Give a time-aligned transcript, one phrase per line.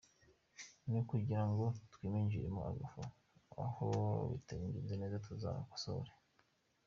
[0.87, 3.01] Ni ukugira ngo twiminjiremo agafu
[3.65, 3.87] aho
[4.31, 6.11] bitagenze neza tuhakosore”.